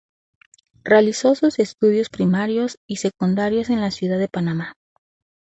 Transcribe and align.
Realizó 0.83 1.35
sus 1.35 1.59
estudios 1.59 2.09
primarios 2.09 2.79
y 2.87 2.95
secundarios 2.95 3.69
en 3.69 3.81
la 3.81 3.91
ciudad 3.91 4.17
de 4.17 4.29
Panamá. 4.29 4.73